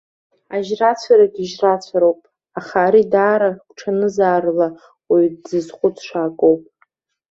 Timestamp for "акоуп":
6.27-6.61